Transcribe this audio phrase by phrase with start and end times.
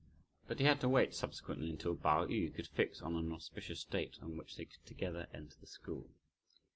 [0.47, 4.17] But he had to wait subsequently until Pao yü could fix on an auspicious date
[4.23, 6.07] on which they could together enter the school.